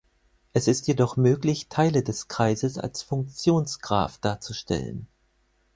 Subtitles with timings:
[0.53, 5.07] Es ist jedoch möglich, Teile des Kreises als Funktionsgraph darzustellen.